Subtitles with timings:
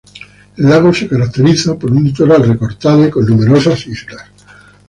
[0.57, 4.23] El lago se caracteriza por un litoral recortado y con numerosas islas.